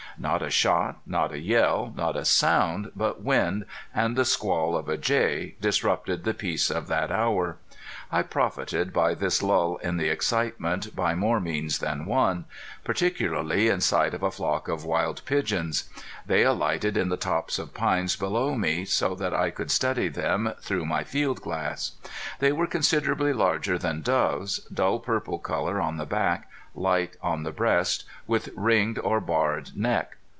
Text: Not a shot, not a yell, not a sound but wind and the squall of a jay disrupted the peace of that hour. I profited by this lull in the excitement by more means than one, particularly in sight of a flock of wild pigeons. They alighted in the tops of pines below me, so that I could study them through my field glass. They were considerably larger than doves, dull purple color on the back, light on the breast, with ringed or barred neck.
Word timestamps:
Not 0.17 0.41
a 0.43 0.49
shot, 0.51 0.97
not 1.07 1.31
a 1.31 1.39
yell, 1.39 1.93
not 1.97 2.15
a 2.17 2.25
sound 2.25 2.91
but 2.97 3.21
wind 3.23 3.65
and 3.95 4.15
the 4.15 4.25
squall 4.25 4.75
of 4.75 4.87
a 4.89 4.95
jay 4.97 5.55
disrupted 5.61 6.25
the 6.25 6.33
peace 6.35 6.69
of 6.69 6.85
that 6.89 7.09
hour. 7.11 7.57
I 8.11 8.21
profited 8.23 8.91
by 8.93 9.15
this 9.15 9.41
lull 9.41 9.77
in 9.77 9.95
the 9.97 10.09
excitement 10.09 10.93
by 10.95 11.15
more 11.15 11.39
means 11.39 11.79
than 11.79 12.05
one, 12.05 12.43
particularly 12.83 13.69
in 13.69 13.79
sight 13.81 14.13
of 14.13 14.21
a 14.21 14.29
flock 14.29 14.67
of 14.67 14.83
wild 14.85 15.23
pigeons. 15.25 15.89
They 16.27 16.43
alighted 16.43 16.97
in 16.97 17.07
the 17.09 17.15
tops 17.17 17.57
of 17.57 17.73
pines 17.73 18.15
below 18.17 18.53
me, 18.53 18.83
so 18.85 19.15
that 19.15 19.33
I 19.33 19.49
could 19.49 19.71
study 19.71 20.09
them 20.09 20.53
through 20.61 20.85
my 20.85 21.03
field 21.05 21.41
glass. 21.41 21.93
They 22.39 22.51
were 22.51 22.67
considerably 22.67 23.31
larger 23.33 23.77
than 23.79 24.01
doves, 24.01 24.59
dull 24.71 24.99
purple 24.99 25.39
color 25.39 25.79
on 25.79 25.95
the 25.97 26.05
back, 26.05 26.47
light 26.73 27.17
on 27.21 27.43
the 27.43 27.51
breast, 27.51 28.05
with 28.27 28.49
ringed 28.55 28.97
or 28.99 29.19
barred 29.19 29.75
neck. 29.75 30.15